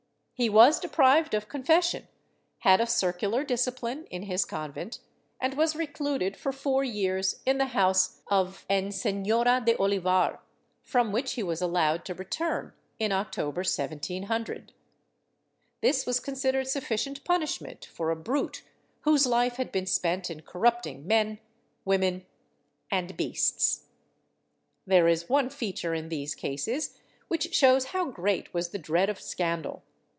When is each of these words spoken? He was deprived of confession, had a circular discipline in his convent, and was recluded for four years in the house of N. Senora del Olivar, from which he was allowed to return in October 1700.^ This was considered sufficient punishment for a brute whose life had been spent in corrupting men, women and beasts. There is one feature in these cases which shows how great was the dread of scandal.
He 0.33 0.49
was 0.49 0.79
deprived 0.79 1.35
of 1.35 1.47
confession, 1.47 2.07
had 2.61 2.81
a 2.81 2.87
circular 2.87 3.43
discipline 3.43 4.05
in 4.05 4.23
his 4.23 4.43
convent, 4.43 4.97
and 5.39 5.53
was 5.55 5.75
recluded 5.75 6.35
for 6.35 6.51
four 6.51 6.83
years 6.83 7.41
in 7.45 7.59
the 7.59 7.67
house 7.77 8.23
of 8.25 8.65
N. 8.67 8.91
Senora 8.91 9.61
del 9.63 9.75
Olivar, 9.77 10.39
from 10.81 11.11
which 11.11 11.33
he 11.33 11.43
was 11.43 11.61
allowed 11.61 12.03
to 12.05 12.15
return 12.15 12.73
in 12.97 13.11
October 13.11 13.61
1700.^ 13.61 14.69
This 15.81 16.07
was 16.07 16.19
considered 16.19 16.67
sufficient 16.67 17.23
punishment 17.23 17.85
for 17.85 18.09
a 18.09 18.15
brute 18.15 18.63
whose 19.01 19.27
life 19.27 19.57
had 19.57 19.71
been 19.71 19.85
spent 19.85 20.31
in 20.31 20.41
corrupting 20.41 21.05
men, 21.05 21.37
women 21.85 22.25
and 22.89 23.15
beasts. 23.15 23.85
There 24.87 25.07
is 25.07 25.29
one 25.29 25.51
feature 25.51 25.93
in 25.93 26.09
these 26.09 26.33
cases 26.33 26.97
which 27.27 27.53
shows 27.53 27.85
how 27.93 28.05
great 28.09 28.51
was 28.55 28.69
the 28.69 28.79
dread 28.79 29.07
of 29.07 29.21
scandal. 29.21 29.83